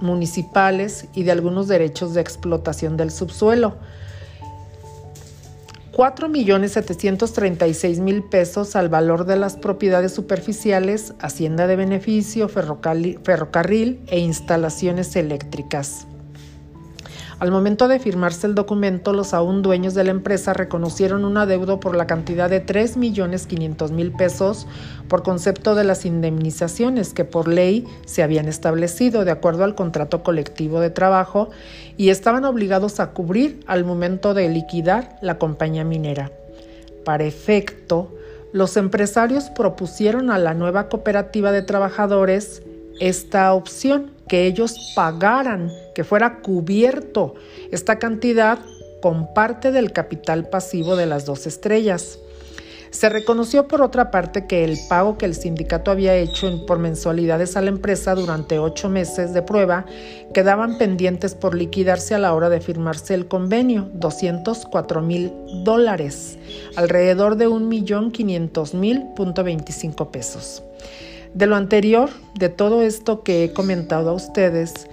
municipales 0.00 1.06
y 1.14 1.22
de 1.22 1.30
algunos 1.32 1.68
derechos 1.68 2.14
de 2.14 2.22
explotación 2.22 2.96
del 2.96 3.10
subsuelo. 3.10 3.76
4.736.000 5.92 8.28
pesos 8.28 8.74
al 8.76 8.90
valor 8.90 9.24
de 9.24 9.36
las 9.36 9.56
propiedades 9.56 10.12
superficiales, 10.12 11.14
hacienda 11.20 11.66
de 11.66 11.76
beneficio, 11.76 12.50
ferrocarril 12.50 14.02
e 14.08 14.18
instalaciones 14.18 15.16
eléctricas. 15.16 16.06
Al 17.38 17.50
momento 17.50 17.86
de 17.86 17.98
firmarse 17.98 18.46
el 18.46 18.54
documento, 18.54 19.12
los 19.12 19.34
aún 19.34 19.60
dueños 19.60 19.92
de 19.92 20.04
la 20.04 20.10
empresa 20.10 20.54
reconocieron 20.54 21.26
un 21.26 21.36
adeudo 21.36 21.80
por 21.80 21.94
la 21.94 22.06
cantidad 22.06 22.48
de 22.48 22.64
3.500.000 22.64 24.16
pesos 24.16 24.66
por 25.06 25.22
concepto 25.22 25.74
de 25.74 25.84
las 25.84 26.06
indemnizaciones 26.06 27.12
que 27.12 27.26
por 27.26 27.46
ley 27.46 27.86
se 28.06 28.22
habían 28.22 28.48
establecido 28.48 29.26
de 29.26 29.32
acuerdo 29.32 29.64
al 29.64 29.74
contrato 29.74 30.22
colectivo 30.22 30.80
de 30.80 30.88
trabajo 30.88 31.50
y 31.98 32.08
estaban 32.08 32.46
obligados 32.46 33.00
a 33.00 33.10
cubrir 33.10 33.60
al 33.66 33.84
momento 33.84 34.32
de 34.32 34.48
liquidar 34.48 35.18
la 35.20 35.36
compañía 35.36 35.84
minera. 35.84 36.32
Para 37.04 37.24
efecto, 37.24 38.14
los 38.52 38.78
empresarios 38.78 39.50
propusieron 39.50 40.30
a 40.30 40.38
la 40.38 40.54
nueva 40.54 40.88
cooperativa 40.88 41.52
de 41.52 41.60
trabajadores 41.60 42.62
esta 42.98 43.52
opción, 43.52 44.15
que 44.28 44.46
ellos 44.46 44.92
pagaran, 44.94 45.70
que 45.94 46.04
fuera 46.04 46.40
cubierto 46.40 47.34
esta 47.70 47.98
cantidad 47.98 48.58
con 49.00 49.32
parte 49.34 49.72
del 49.72 49.92
capital 49.92 50.48
pasivo 50.48 50.96
de 50.96 51.06
las 51.06 51.26
dos 51.26 51.46
estrellas. 51.46 52.18
Se 52.90 53.08
reconoció 53.08 53.68
por 53.68 53.82
otra 53.82 54.10
parte 54.10 54.46
que 54.46 54.64
el 54.64 54.78
pago 54.88 55.18
que 55.18 55.26
el 55.26 55.34
sindicato 55.34 55.90
había 55.90 56.16
hecho 56.16 56.64
por 56.66 56.78
mensualidades 56.78 57.56
a 57.56 57.60
la 57.60 57.68
empresa 57.68 58.14
durante 58.14 58.58
ocho 58.58 58.88
meses 58.88 59.34
de 59.34 59.42
prueba 59.42 59.84
quedaban 60.32 60.78
pendientes 60.78 61.34
por 61.34 61.54
liquidarse 61.54 62.14
a 62.14 62.18
la 62.18 62.32
hora 62.32 62.48
de 62.48 62.60
firmarse 62.60 63.12
el 63.14 63.28
convenio, 63.28 63.90
204 63.92 65.02
mil 65.02 65.32
dólares, 65.62 66.38
alrededor 66.76 67.36
de 67.36 67.48
un 67.48 67.68
millón 67.68 68.12
quinientos 68.12 68.72
mil 68.72 69.02
punto 69.14 69.44
veinticinco 69.44 70.10
pesos. 70.10 70.62
De 71.36 71.46
lo 71.46 71.54
anterior, 71.54 72.08
de 72.32 72.48
todo 72.48 72.80
esto 72.80 73.22
que 73.22 73.44
he 73.44 73.52
comentado 73.52 74.08
a 74.08 74.14
ustedes, 74.14 74.88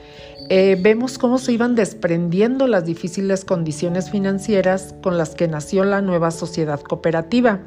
eh, 0.50 0.77
vemos 0.77 1.17
cómo 1.17 1.38
se 1.38 1.53
iban 1.53 1.73
desprendiendo 1.73 2.67
las 2.67 2.83
difíciles 2.83 3.45
condiciones 3.45 4.12
financieras 4.12 4.93
con 5.01 5.17
las 5.17 5.35
que 5.35 5.47
nació 5.47 5.85
la 5.85 6.01
nueva 6.01 6.31
sociedad 6.31 6.81
cooperativa 6.81 7.61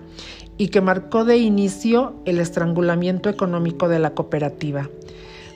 y 0.58 0.68
que 0.68 0.82
marcó 0.82 1.24
de 1.24 1.38
inicio 1.38 2.16
el 2.26 2.38
estrangulamiento 2.38 3.30
económico 3.30 3.88
de 3.88 3.98
la 3.98 4.10
cooperativa. 4.10 4.90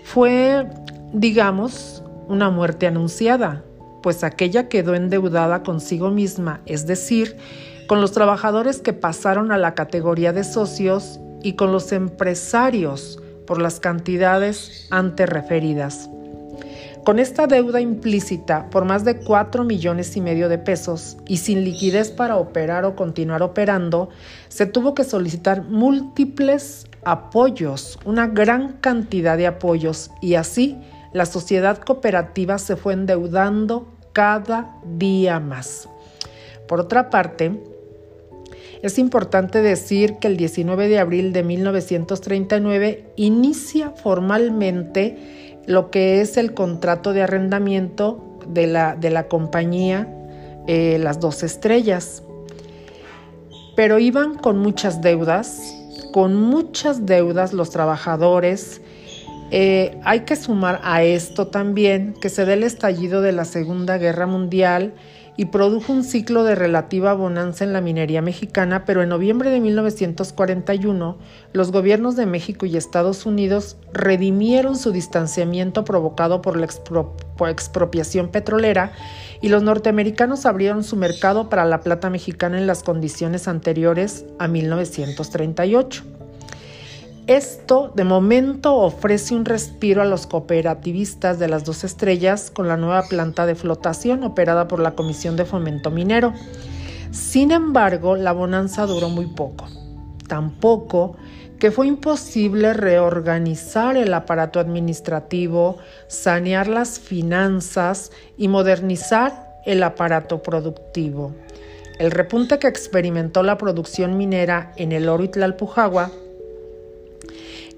Fue, 0.02 0.66
digamos, 1.12 2.02
una 2.26 2.48
muerte 2.48 2.86
anunciada, 2.86 3.62
pues 4.02 4.24
aquella 4.24 4.70
quedó 4.70 4.94
endeudada 4.94 5.62
consigo 5.62 6.08
misma, 6.08 6.62
es 6.64 6.86
decir, 6.86 7.36
con 7.86 8.00
los 8.00 8.12
trabajadores 8.12 8.80
que 8.80 8.94
pasaron 8.94 9.52
a 9.52 9.58
la 9.58 9.74
categoría 9.74 10.32
de 10.32 10.42
socios 10.42 11.20
y 11.42 11.54
con 11.54 11.72
los 11.72 11.92
empresarios 11.92 13.20
por 13.46 13.60
las 13.60 13.80
cantidades 13.80 14.86
antes 14.90 15.28
referidas. 15.28 16.08
Con 17.04 17.18
esta 17.18 17.46
deuda 17.46 17.80
implícita 17.80 18.68
por 18.68 18.84
más 18.84 19.04
de 19.04 19.16
4 19.16 19.64
millones 19.64 20.16
y 20.16 20.20
medio 20.20 20.48
de 20.48 20.58
pesos 20.58 21.16
y 21.26 21.38
sin 21.38 21.64
liquidez 21.64 22.10
para 22.10 22.36
operar 22.36 22.84
o 22.84 22.94
continuar 22.94 23.42
operando, 23.42 24.10
se 24.48 24.66
tuvo 24.66 24.94
que 24.94 25.04
solicitar 25.04 25.62
múltiples 25.62 26.86
apoyos, 27.04 27.98
una 28.04 28.26
gran 28.26 28.74
cantidad 28.74 29.38
de 29.38 29.46
apoyos 29.46 30.10
y 30.20 30.34
así 30.34 30.78
la 31.12 31.24
sociedad 31.24 31.78
cooperativa 31.78 32.58
se 32.58 32.76
fue 32.76 32.92
endeudando 32.92 33.88
cada 34.12 34.76
día 34.84 35.40
más. 35.40 35.88
Por 36.68 36.80
otra 36.80 37.10
parte, 37.10 37.60
es 38.82 38.98
importante 38.98 39.60
decir 39.60 40.16
que 40.16 40.28
el 40.28 40.36
19 40.36 40.88
de 40.88 40.98
abril 40.98 41.32
de 41.32 41.42
1939 41.42 43.12
inicia 43.16 43.90
formalmente 43.90 45.60
lo 45.66 45.90
que 45.90 46.20
es 46.20 46.36
el 46.36 46.54
contrato 46.54 47.12
de 47.12 47.22
arrendamiento 47.22 48.38
de 48.46 48.66
la, 48.66 48.96
de 48.96 49.10
la 49.10 49.28
compañía 49.28 50.08
eh, 50.66 50.98
Las 50.98 51.20
Dos 51.20 51.42
Estrellas. 51.42 52.22
Pero 53.76 53.98
iban 53.98 54.36
con 54.36 54.58
muchas 54.58 55.02
deudas, 55.02 55.74
con 56.12 56.34
muchas 56.34 57.04
deudas 57.04 57.52
los 57.52 57.70
trabajadores. 57.70 58.80
Eh, 59.50 59.98
hay 60.04 60.20
que 60.20 60.36
sumar 60.36 60.80
a 60.84 61.02
esto 61.02 61.48
también 61.48 62.14
que 62.20 62.30
se 62.30 62.46
dé 62.46 62.54
el 62.54 62.62
estallido 62.62 63.20
de 63.20 63.32
la 63.32 63.44
Segunda 63.44 63.98
Guerra 63.98 64.26
Mundial 64.26 64.94
y 65.40 65.46
produjo 65.46 65.94
un 65.94 66.04
ciclo 66.04 66.44
de 66.44 66.54
relativa 66.54 67.14
bonanza 67.14 67.64
en 67.64 67.72
la 67.72 67.80
minería 67.80 68.20
mexicana, 68.20 68.84
pero 68.84 69.02
en 69.02 69.08
noviembre 69.08 69.48
de 69.48 69.58
1941 69.58 71.16
los 71.54 71.72
gobiernos 71.72 72.14
de 72.14 72.26
México 72.26 72.66
y 72.66 72.76
Estados 72.76 73.24
Unidos 73.24 73.78
redimieron 73.94 74.76
su 74.76 74.92
distanciamiento 74.92 75.82
provocado 75.82 76.42
por 76.42 76.58
la 76.58 76.68
expropiación 77.48 78.28
petrolera 78.28 78.92
y 79.40 79.48
los 79.48 79.62
norteamericanos 79.62 80.44
abrieron 80.44 80.84
su 80.84 80.96
mercado 80.96 81.48
para 81.48 81.64
la 81.64 81.80
plata 81.80 82.10
mexicana 82.10 82.58
en 82.58 82.66
las 82.66 82.82
condiciones 82.82 83.48
anteriores 83.48 84.26
a 84.38 84.46
1938. 84.46 86.19
Esto 87.30 87.92
de 87.94 88.02
momento 88.02 88.74
ofrece 88.74 89.36
un 89.36 89.44
respiro 89.44 90.02
a 90.02 90.04
los 90.04 90.26
cooperativistas 90.26 91.38
de 91.38 91.46
las 91.46 91.62
dos 91.62 91.84
estrellas 91.84 92.50
con 92.50 92.66
la 92.66 92.76
nueva 92.76 93.04
planta 93.04 93.46
de 93.46 93.54
flotación 93.54 94.24
operada 94.24 94.66
por 94.66 94.80
la 94.80 94.96
Comisión 94.96 95.36
de 95.36 95.44
Fomento 95.44 95.92
Minero. 95.92 96.34
Sin 97.12 97.52
embargo, 97.52 98.16
la 98.16 98.32
bonanza 98.32 98.84
duró 98.84 99.10
muy 99.10 99.26
poco. 99.26 99.68
Tampoco 100.26 101.16
que 101.60 101.70
fue 101.70 101.86
imposible 101.86 102.72
reorganizar 102.72 103.96
el 103.96 104.12
aparato 104.12 104.58
administrativo, 104.58 105.78
sanear 106.08 106.66
las 106.66 106.98
finanzas 106.98 108.10
y 108.38 108.48
modernizar 108.48 109.60
el 109.66 109.84
aparato 109.84 110.42
productivo. 110.42 111.32
El 112.00 112.10
repunte 112.10 112.58
que 112.58 112.66
experimentó 112.66 113.44
la 113.44 113.56
producción 113.56 114.16
minera 114.16 114.72
en 114.74 114.90
el 114.90 115.08
oro 115.08 115.22
y 115.22 115.28
Tlalpujagua 115.28 116.10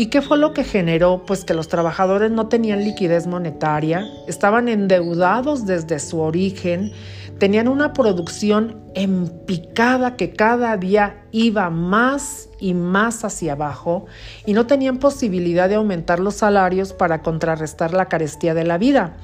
¿Y 0.00 0.06
qué 0.06 0.22
fue 0.22 0.38
lo 0.38 0.54
que 0.54 0.62
generó? 0.62 1.24
Pues 1.26 1.44
que 1.44 1.54
los 1.54 1.66
trabajadores 1.66 2.30
no 2.30 2.46
tenían 2.46 2.84
liquidez 2.84 3.26
monetaria, 3.26 4.06
estaban 4.28 4.68
endeudados 4.68 5.66
desde 5.66 5.98
su 5.98 6.20
origen, 6.20 6.92
tenían 7.40 7.66
una 7.66 7.92
producción 7.94 8.80
empicada 8.94 10.14
que 10.14 10.34
cada 10.34 10.76
día 10.76 11.24
iba 11.32 11.68
más 11.70 12.48
y 12.60 12.74
más 12.74 13.24
hacia 13.24 13.54
abajo 13.54 14.06
y 14.46 14.52
no 14.52 14.68
tenían 14.68 14.98
posibilidad 14.98 15.68
de 15.68 15.74
aumentar 15.74 16.20
los 16.20 16.36
salarios 16.36 16.92
para 16.92 17.22
contrarrestar 17.22 17.92
la 17.92 18.06
carestía 18.06 18.54
de 18.54 18.62
la 18.62 18.78
vida 18.78 19.16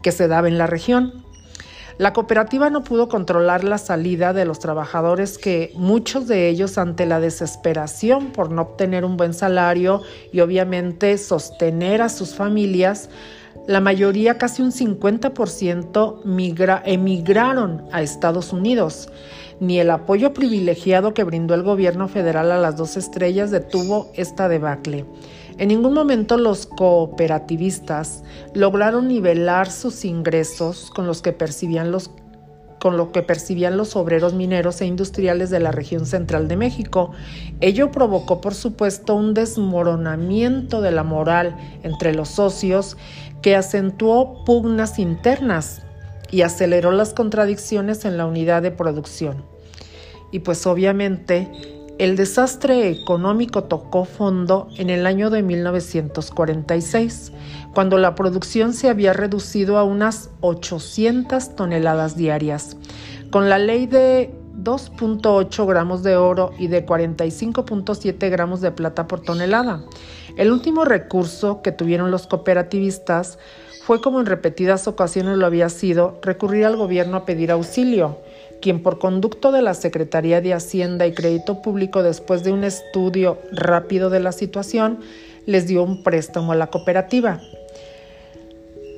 que 0.00 0.12
se 0.12 0.28
daba 0.28 0.48
en 0.48 0.56
la 0.56 0.66
región. 0.66 1.26
La 2.00 2.14
cooperativa 2.14 2.70
no 2.70 2.82
pudo 2.82 3.10
controlar 3.10 3.62
la 3.62 3.76
salida 3.76 4.32
de 4.32 4.46
los 4.46 4.58
trabajadores 4.58 5.36
que 5.36 5.70
muchos 5.74 6.26
de 6.26 6.48
ellos 6.48 6.78
ante 6.78 7.04
la 7.04 7.20
desesperación 7.20 8.32
por 8.32 8.50
no 8.50 8.62
obtener 8.62 9.04
un 9.04 9.18
buen 9.18 9.34
salario 9.34 10.00
y 10.32 10.40
obviamente 10.40 11.18
sostener 11.18 12.00
a 12.00 12.08
sus 12.08 12.34
familias, 12.34 13.10
la 13.66 13.82
mayoría, 13.82 14.38
casi 14.38 14.62
un 14.62 14.72
50%, 14.72 16.80
emigraron 16.86 17.84
a 17.92 18.00
Estados 18.00 18.54
Unidos. 18.54 19.10
Ni 19.60 19.78
el 19.78 19.90
apoyo 19.90 20.32
privilegiado 20.32 21.12
que 21.12 21.24
brindó 21.24 21.52
el 21.52 21.62
gobierno 21.62 22.08
federal 22.08 22.50
a 22.50 22.56
las 22.56 22.78
dos 22.78 22.96
estrellas 22.96 23.50
detuvo 23.50 24.10
esta 24.14 24.48
debacle. 24.48 25.04
En 25.60 25.68
ningún 25.68 25.92
momento 25.92 26.38
los 26.38 26.64
cooperativistas 26.64 28.24
lograron 28.54 29.08
nivelar 29.08 29.70
sus 29.70 30.06
ingresos 30.06 30.90
con 30.90 31.06
los 31.06 31.20
que 31.20 31.34
percibían 31.34 31.92
los 31.92 32.10
con 32.80 32.96
lo 32.96 33.12
que 33.12 33.22
percibían 33.22 33.76
los 33.76 33.94
obreros 33.94 34.32
mineros 34.32 34.80
e 34.80 34.86
industriales 34.86 35.50
de 35.50 35.60
la 35.60 35.70
región 35.70 36.06
central 36.06 36.48
de 36.48 36.56
México. 36.56 37.10
Ello 37.60 37.90
provocó, 37.90 38.40
por 38.40 38.54
supuesto, 38.54 39.14
un 39.14 39.34
desmoronamiento 39.34 40.80
de 40.80 40.92
la 40.92 41.04
moral 41.04 41.54
entre 41.82 42.14
los 42.14 42.30
socios 42.30 42.96
que 43.42 43.54
acentuó 43.54 44.46
pugnas 44.46 44.98
internas 44.98 45.82
y 46.30 46.40
aceleró 46.40 46.90
las 46.90 47.12
contradicciones 47.12 48.06
en 48.06 48.16
la 48.16 48.24
unidad 48.24 48.62
de 48.62 48.70
producción. 48.70 49.44
Y 50.32 50.38
pues 50.38 50.66
obviamente 50.66 51.50
el 52.00 52.16
desastre 52.16 52.88
económico 52.88 53.64
tocó 53.64 54.06
fondo 54.06 54.68
en 54.78 54.88
el 54.88 55.04
año 55.04 55.28
de 55.28 55.42
1946, 55.42 57.30
cuando 57.74 57.98
la 57.98 58.14
producción 58.14 58.72
se 58.72 58.88
había 58.88 59.12
reducido 59.12 59.76
a 59.76 59.84
unas 59.84 60.30
800 60.40 61.54
toneladas 61.56 62.16
diarias. 62.16 62.78
Con 63.30 63.50
la 63.50 63.58
ley 63.58 63.86
de 63.86 64.34
2.8 64.56 65.66
gramos 65.66 66.02
de 66.02 66.16
oro 66.16 66.52
y 66.58 66.68
de 66.68 66.86
45.7 66.86 68.30
gramos 68.30 68.62
de 68.62 68.72
plata 68.72 69.06
por 69.06 69.20
tonelada. 69.20 69.84
El 70.38 70.52
último 70.52 70.86
recurso 70.86 71.60
que 71.60 71.70
tuvieron 71.70 72.10
los 72.10 72.26
cooperativistas 72.26 73.38
fue, 73.84 74.00
como 74.00 74.20
en 74.20 74.26
repetidas 74.26 74.88
ocasiones 74.88 75.36
lo 75.36 75.44
había 75.44 75.68
sido, 75.68 76.18
recurrir 76.22 76.64
al 76.64 76.76
gobierno 76.76 77.18
a 77.18 77.24
pedir 77.26 77.50
auxilio 77.50 78.16
quien 78.60 78.82
por 78.82 78.98
conducto 78.98 79.52
de 79.52 79.62
la 79.62 79.74
Secretaría 79.74 80.40
de 80.40 80.54
Hacienda 80.54 81.06
y 81.06 81.12
Crédito 81.12 81.62
Público, 81.62 82.02
después 82.02 82.44
de 82.44 82.52
un 82.52 82.64
estudio 82.64 83.38
rápido 83.52 84.10
de 84.10 84.20
la 84.20 84.32
situación, 84.32 85.00
les 85.46 85.66
dio 85.66 85.82
un 85.82 86.02
préstamo 86.02 86.52
a 86.52 86.56
la 86.56 86.68
cooperativa. 86.68 87.40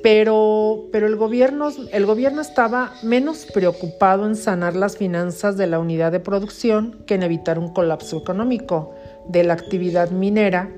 Pero, 0.03 0.83
pero 0.91 1.07
el, 1.07 1.15
gobierno, 1.15 1.71
el 1.93 2.05
gobierno 2.05 2.41
estaba 2.41 2.91
menos 3.03 3.47
preocupado 3.53 4.25
en 4.25 4.35
sanar 4.35 4.75
las 4.75 4.97
finanzas 4.97 5.55
de 5.55 5.67
la 5.67 5.79
unidad 5.79 6.11
de 6.11 6.19
producción 6.19 7.03
que 7.05 7.15
en 7.15 7.23
evitar 7.23 7.57
un 7.57 7.69
colapso 7.71 8.17
económico 8.17 8.93
de 9.29 9.45
la 9.45 9.53
actividad 9.53 10.11
minera, 10.11 10.69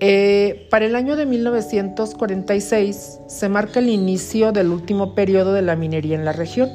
Eh, 0.01 0.67
para 0.69 0.85
el 0.85 0.95
año 0.95 1.15
de 1.15 1.25
1946 1.25 3.19
se 3.27 3.49
marca 3.49 3.79
el 3.79 3.89
inicio 3.89 4.51
del 4.51 4.71
último 4.71 5.15
periodo 5.15 5.53
de 5.53 5.61
la 5.61 5.75
minería 5.75 6.15
en 6.15 6.25
la 6.25 6.33
región. 6.33 6.69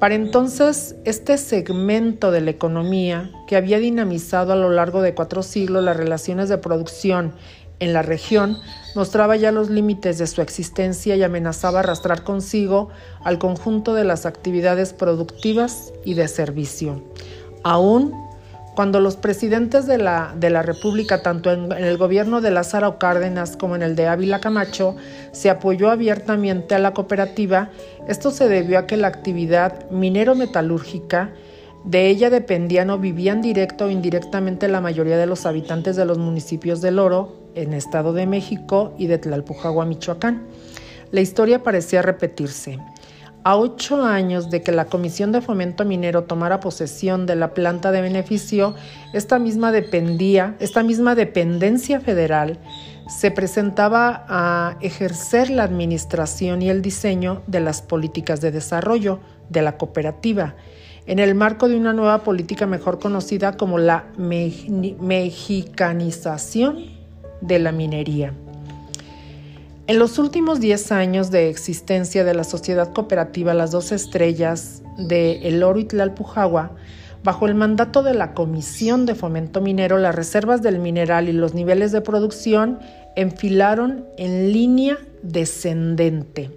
Para 0.00 0.14
entonces, 0.14 0.96
este 1.04 1.36
segmento 1.36 2.30
de 2.30 2.40
la 2.40 2.50
economía, 2.50 3.30
que 3.46 3.56
había 3.56 3.78
dinamizado 3.78 4.54
a 4.54 4.56
lo 4.56 4.70
largo 4.70 5.02
de 5.02 5.14
cuatro 5.14 5.42
siglos 5.42 5.84
las 5.84 5.94
relaciones 5.94 6.48
de 6.48 6.56
producción 6.56 7.34
en 7.80 7.92
la 7.92 8.00
región 8.00 8.56
mostraba 8.94 9.36
ya 9.36 9.52
los 9.52 9.68
límites 9.68 10.16
de 10.18 10.26
su 10.26 10.40
existencia 10.40 11.16
y 11.16 11.22
amenazaba 11.22 11.80
arrastrar 11.80 12.24
consigo 12.24 12.88
al 13.24 13.38
conjunto 13.38 13.92
de 13.92 14.04
las 14.04 14.24
actividades 14.24 14.94
productivas 14.94 15.92
y 16.02 16.14
de 16.14 16.28
servicio. 16.28 17.02
Aún 17.62 18.14
cuando 18.80 18.98
los 18.98 19.16
presidentes 19.16 19.86
de 19.86 19.98
la, 19.98 20.34
de 20.34 20.48
la 20.48 20.62
República, 20.62 21.20
tanto 21.20 21.52
en, 21.52 21.70
el 21.70 21.98
gobierno 21.98 22.40
de 22.40 22.50
Lázaro 22.50 22.98
Cárdenas 22.98 23.58
como 23.58 23.76
en 23.76 23.82
el 23.82 23.94
de 23.94 24.06
Ávila 24.06 24.40
Camacho, 24.40 24.96
se 25.32 25.50
apoyó 25.50 25.90
abiertamente 25.90 26.74
a 26.74 26.78
la 26.78 26.94
cooperativa, 26.94 27.68
esto 28.08 28.30
se 28.30 28.48
debió 28.48 28.78
a 28.78 28.86
que 28.86 28.96
la 28.96 29.08
actividad 29.08 29.90
minero-metalúrgica 29.90 31.34
de 31.84 32.08
ella 32.08 32.30
dependían 32.30 32.88
o 32.88 32.96
vivían 32.96 33.42
directo 33.42 33.84
o 33.84 33.90
indirectamente 33.90 34.66
la 34.66 34.80
mayoría 34.80 35.18
de 35.18 35.26
los 35.26 35.44
habitantes 35.44 35.94
de 35.94 36.06
los 36.06 36.16
municipios 36.16 36.80
del 36.80 37.00
Oro, 37.00 37.36
en 37.54 37.74
Estado 37.74 38.14
de 38.14 38.24
México 38.24 38.94
y 38.96 39.08
de 39.08 39.18
Tlalpujagua, 39.18 39.84
Michoacán. 39.84 40.46
La 41.10 41.20
historia 41.20 41.62
parecía 41.62 42.00
repetirse. 42.00 42.78
A 43.42 43.56
ocho 43.56 44.04
años 44.04 44.50
de 44.50 44.62
que 44.62 44.70
la 44.70 44.84
Comisión 44.84 45.32
de 45.32 45.40
Fomento 45.40 45.86
Minero 45.86 46.24
tomara 46.24 46.60
posesión 46.60 47.24
de 47.24 47.36
la 47.36 47.54
planta 47.54 47.90
de 47.90 48.02
beneficio, 48.02 48.74
esta 49.14 49.38
misma 49.38 49.72
dependía, 49.72 50.56
esta 50.60 50.82
misma 50.82 51.14
dependencia 51.14 52.00
federal 52.00 52.58
se 53.08 53.30
presentaba 53.30 54.26
a 54.28 54.76
ejercer 54.82 55.48
la 55.48 55.64
administración 55.64 56.60
y 56.60 56.68
el 56.68 56.82
diseño 56.82 57.40
de 57.46 57.60
las 57.60 57.80
políticas 57.80 58.42
de 58.42 58.50
desarrollo 58.50 59.20
de 59.48 59.62
la 59.62 59.78
cooperativa 59.78 60.54
en 61.06 61.18
el 61.18 61.34
marco 61.34 61.68
de 61.68 61.76
una 61.76 61.92
nueva 61.92 62.22
política 62.22 62.66
mejor 62.66 63.00
conocida 63.00 63.56
como 63.56 63.78
la 63.78 64.06
mexicanización 64.16 66.84
de 67.40 67.58
la 67.58 67.72
minería. 67.72 68.32
En 69.90 69.98
los 69.98 70.20
últimos 70.20 70.60
10 70.60 70.92
años 70.92 71.32
de 71.32 71.48
existencia 71.48 72.22
de 72.22 72.32
la 72.32 72.44
sociedad 72.44 72.92
cooperativa 72.92 73.54
Las 73.54 73.72
Dos 73.72 73.90
Estrellas 73.90 74.84
de 74.96 75.48
El 75.48 75.64
Oro 75.64 75.80
y 75.80 75.88
bajo 77.24 77.46
el 77.48 77.56
mandato 77.56 78.04
de 78.04 78.14
la 78.14 78.32
Comisión 78.32 79.04
de 79.04 79.16
Fomento 79.16 79.60
Minero, 79.60 79.98
las 79.98 80.14
reservas 80.14 80.62
del 80.62 80.78
mineral 80.78 81.28
y 81.28 81.32
los 81.32 81.54
niveles 81.54 81.90
de 81.90 82.02
producción 82.02 82.78
enfilaron 83.16 84.04
en 84.16 84.52
línea 84.52 84.96
descendente. 85.24 86.52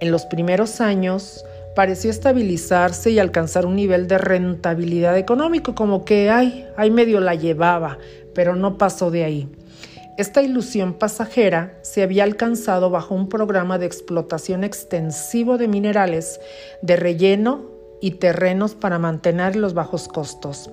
En 0.00 0.10
los 0.10 0.26
primeros 0.26 0.82
años, 0.82 1.46
pareció 1.74 2.10
estabilizarse 2.10 3.10
y 3.10 3.20
alcanzar 3.20 3.64
un 3.64 3.74
nivel 3.74 4.06
de 4.06 4.18
rentabilidad 4.18 5.16
económico, 5.16 5.74
como 5.74 6.04
que 6.04 6.28
ay, 6.28 6.66
ay 6.76 6.90
medio 6.90 7.20
la 7.20 7.36
llevaba, 7.36 7.96
pero 8.34 8.54
no 8.54 8.76
pasó 8.76 9.10
de 9.10 9.24
ahí. 9.24 9.48
Esta 10.16 10.42
ilusión 10.42 10.94
pasajera 10.94 11.76
se 11.82 12.04
había 12.04 12.22
alcanzado 12.22 12.88
bajo 12.88 13.16
un 13.16 13.28
programa 13.28 13.78
de 13.78 13.86
explotación 13.86 14.62
extensivo 14.62 15.58
de 15.58 15.66
minerales, 15.66 16.40
de 16.82 16.94
relleno 16.94 17.74
y 18.00 18.12
terrenos 18.12 18.76
para 18.76 19.00
mantener 19.00 19.56
los 19.56 19.74
bajos 19.74 20.06
costos. 20.06 20.70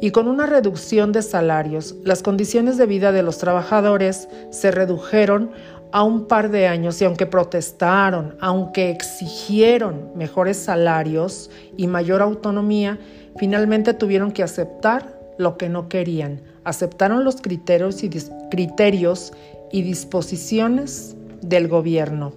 Y 0.00 0.12
con 0.12 0.28
una 0.28 0.46
reducción 0.46 1.10
de 1.10 1.22
salarios, 1.22 1.96
las 2.04 2.22
condiciones 2.22 2.76
de 2.76 2.86
vida 2.86 3.10
de 3.10 3.24
los 3.24 3.38
trabajadores 3.38 4.28
se 4.50 4.70
redujeron 4.70 5.50
a 5.90 6.04
un 6.04 6.26
par 6.26 6.50
de 6.50 6.68
años 6.68 7.02
y 7.02 7.06
aunque 7.06 7.26
protestaron, 7.26 8.36
aunque 8.40 8.90
exigieron 8.90 10.12
mejores 10.14 10.58
salarios 10.58 11.50
y 11.76 11.88
mayor 11.88 12.22
autonomía, 12.22 13.00
finalmente 13.36 13.94
tuvieron 13.94 14.30
que 14.30 14.44
aceptar 14.44 15.15
lo 15.38 15.56
que 15.56 15.68
no 15.68 15.88
querían. 15.88 16.40
Aceptaron 16.64 17.22
los 17.24 17.40
criterios 17.40 18.02
y, 18.02 18.10
criterios 18.50 19.32
y 19.72 19.82
disposiciones 19.82 21.16
del 21.42 21.68
gobierno. 21.68 22.32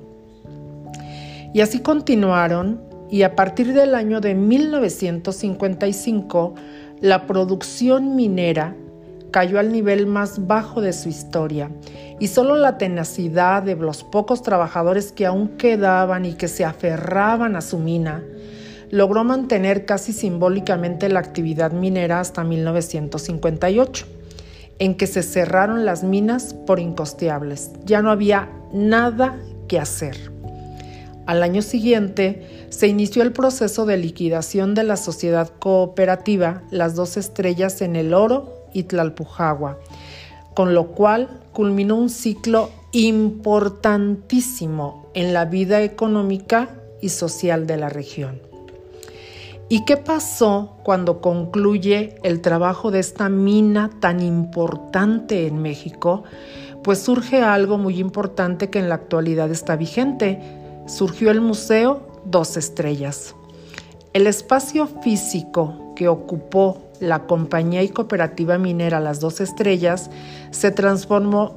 Y 1.53 1.61
así 1.61 1.79
continuaron 1.79 2.81
y 3.09 3.23
a 3.23 3.35
partir 3.35 3.73
del 3.73 3.95
año 3.95 4.21
de 4.21 4.35
1955 4.35 6.53
la 7.01 7.25
producción 7.25 8.15
minera 8.15 8.75
cayó 9.31 9.57
al 9.59 9.71
nivel 9.71 10.05
más 10.05 10.45
bajo 10.47 10.81
de 10.81 10.93
su 10.93 11.09
historia 11.09 11.71
y 12.19 12.27
solo 12.27 12.55
la 12.55 12.77
tenacidad 12.77 13.63
de 13.63 13.75
los 13.75 14.03
pocos 14.03 14.43
trabajadores 14.43 15.11
que 15.11 15.25
aún 15.25 15.57
quedaban 15.57 16.25
y 16.25 16.33
que 16.33 16.47
se 16.47 16.65
aferraban 16.65 17.55
a 17.55 17.61
su 17.61 17.79
mina 17.79 18.23
logró 18.91 19.23
mantener 19.23 19.85
casi 19.85 20.13
simbólicamente 20.13 21.09
la 21.09 21.19
actividad 21.19 21.71
minera 21.71 22.19
hasta 22.19 22.43
1958, 22.43 24.05
en 24.79 24.95
que 24.95 25.05
se 25.07 25.23
cerraron 25.23 25.85
las 25.85 26.03
minas 26.03 26.53
por 26.53 26.79
incosteables. 26.79 27.71
Ya 27.85 28.01
no 28.01 28.11
había 28.11 28.49
nada 28.71 29.37
que 29.67 29.79
hacer. 29.79 30.31
Al 31.25 31.43
año 31.43 31.61
siguiente 31.61 32.65
se 32.69 32.87
inició 32.87 33.21
el 33.21 33.33
proceso 33.33 33.85
de 33.85 33.97
liquidación 33.97 34.73
de 34.73 34.83
la 34.83 34.97
sociedad 34.97 35.51
cooperativa 35.59 36.63
Las 36.71 36.95
Dos 36.95 37.17
Estrellas 37.17 37.83
en 37.83 37.95
el 37.95 38.15
Oro 38.15 38.65
y 38.73 38.81
Tlalpujagua, 38.83 39.77
con 40.55 40.73
lo 40.73 40.87
cual 40.87 41.41
culminó 41.51 41.97
un 41.97 42.09
ciclo 42.09 42.71
importantísimo 42.93 45.11
en 45.13 45.33
la 45.33 45.45
vida 45.45 45.83
económica 45.83 46.69
y 46.99 47.09
social 47.09 47.67
de 47.67 47.77
la 47.77 47.89
región. 47.89 48.48
¿Y 49.71 49.85
qué 49.85 49.97
pasó 49.97 50.77
cuando 50.81 51.21
concluye 51.21 52.15
el 52.23 52.41
trabajo 52.41 52.89
de 52.89 52.97
esta 52.97 53.29
mina 53.29 53.91
tan 53.99 54.19
importante 54.19 55.45
en 55.45 55.61
México? 55.61 56.23
Pues 56.83 56.97
surge 56.97 57.43
algo 57.43 57.77
muy 57.77 57.99
importante 57.99 58.71
que 58.71 58.79
en 58.79 58.89
la 58.89 58.95
actualidad 58.95 59.51
está 59.51 59.75
vigente. 59.75 60.41
Surgió 60.87 61.29
el 61.29 61.39
Museo 61.39 62.01
Dos 62.25 62.57
Estrellas. 62.57 63.35
El 64.13 64.25
espacio 64.25 64.87
físico 64.87 65.93
que 65.95 66.07
ocupó 66.07 66.81
la 66.99 67.27
compañía 67.27 67.83
y 67.83 67.89
cooperativa 67.89 68.57
minera 68.57 68.99
Las 68.99 69.19
Dos 69.19 69.39
Estrellas 69.39 70.09
se 70.49 70.71
transformó, 70.71 71.53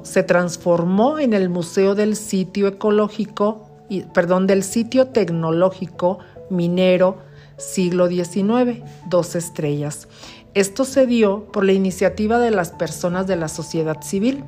en 1.17 1.33
el 1.33 1.49
Museo 1.49 1.95
del 1.95 2.15
Sitio 2.15 2.67
Ecológico, 2.67 3.69
perdón, 4.13 4.45
del 4.45 4.61
Sitio 4.61 5.07
Tecnológico 5.07 6.19
Minero 6.51 7.32
siglo 7.57 8.07
XIX, 8.07 8.81
dos 9.07 9.35
estrellas. 9.35 10.07
Esto 10.53 10.85
se 10.85 11.07
dio 11.07 11.51
por 11.51 11.65
la 11.65 11.73
iniciativa 11.73 12.39
de 12.39 12.51
las 12.51 12.71
personas 12.71 13.27
de 13.27 13.35
la 13.35 13.47
sociedad 13.47 14.01
civil 14.01 14.43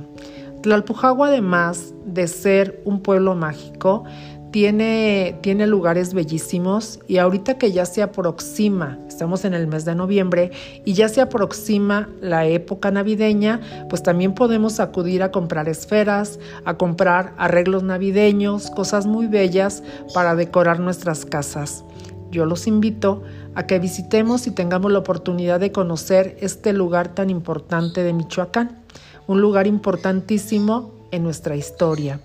Tlalpujagua, 0.62 1.28
además 1.28 1.94
de 2.06 2.28
ser 2.28 2.82
un 2.84 3.00
pueblo 3.02 3.34
mágico, 3.36 4.04
tiene, 4.52 5.38
tiene, 5.42 5.68
lugares 5.68 6.14
bellísimos 6.16 7.00
y 7.08 7.18
ahorita 7.18 7.60
que 7.60 7.72
ya 7.72 7.86
se 7.86 8.02
aproxima, 8.02 8.98
estamos 9.08 9.46
en 9.46 9.54
el 9.54 9.68
mes 9.68 9.86
de 9.86 9.94
noviembre 9.94 10.50
y 10.86 10.94
ya 10.94 11.08
se 11.08 11.22
aproxima 11.22 12.10
la 12.20 12.48
época 12.48 12.90
navideña, 12.90 13.62
pues 13.90 14.02
también 14.02 14.34
podemos 14.34 14.80
acudir 14.80 15.22
a 15.22 15.30
comprar 15.32 15.70
esferas, 15.70 16.40
a 16.66 16.78
comprar 16.78 17.36
arreglos 17.38 17.84
navideños, 17.84 18.72
cosas 18.72 19.06
muy 19.06 19.28
bellas 19.28 19.84
para 20.16 20.34
decorar 20.34 20.80
nuestras 20.80 21.26
casas. 21.26 21.86
Yo 22.32 22.46
los 22.46 22.68
invito 22.68 23.24
a 23.56 23.66
que 23.66 23.80
visitemos 23.80 24.48
y 24.48 24.52
tengamos 24.52 24.92
la 24.92 25.00
oportunidad 25.00 25.60
de 25.60 25.72
conocer 25.72 26.38
este 26.42 26.74
lugar 26.74 27.16
tan 27.16 27.30
importante 27.30 28.04
de 28.04 28.14
Michoacán, 28.14 28.84
un 29.28 29.42
lugar 29.42 29.68
importantísimo 29.68 30.92
en 31.12 31.24
nuestra 31.24 31.56
historia. 31.56 32.22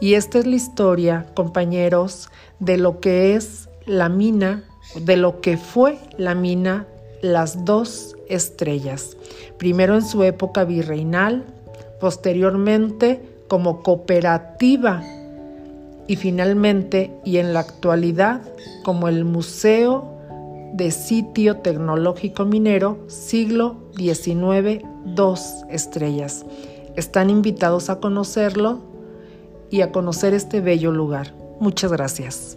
Y 0.00 0.14
esta 0.14 0.38
es 0.38 0.46
la 0.46 0.56
historia, 0.56 1.26
compañeros, 1.34 2.28
de 2.58 2.76
lo 2.76 3.00
que 3.00 3.34
es 3.34 3.68
la 3.86 4.08
mina, 4.08 4.64
de 5.00 5.16
lo 5.16 5.40
que 5.40 5.56
fue 5.56 5.98
la 6.16 6.34
mina 6.34 6.86
Las 7.20 7.64
Dos 7.64 8.16
Estrellas. 8.28 9.16
Primero 9.58 9.94
en 9.94 10.04
su 10.04 10.22
época 10.22 10.64
virreinal, 10.64 11.44
posteriormente 12.00 13.20
como 13.48 13.82
cooperativa 13.82 15.02
y 16.06 16.16
finalmente 16.16 17.12
y 17.24 17.38
en 17.38 17.52
la 17.52 17.60
actualidad 17.60 18.42
como 18.84 19.08
el 19.08 19.24
Museo 19.24 20.12
de 20.72 20.90
Sitio 20.90 21.58
Tecnológico 21.58 22.44
Minero 22.44 23.04
siglo 23.08 23.76
XIX, 23.96 24.82
dos 25.04 25.64
estrellas. 25.70 26.44
Están 26.96 27.30
invitados 27.30 27.90
a 27.90 28.00
conocerlo 28.00 28.80
y 29.70 29.80
a 29.82 29.92
conocer 29.92 30.34
este 30.34 30.60
bello 30.60 30.92
lugar. 30.92 31.34
Muchas 31.60 31.92
gracias. 31.92 32.56